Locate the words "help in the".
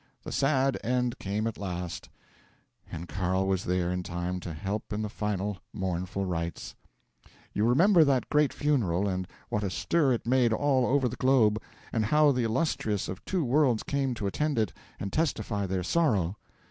4.51-5.09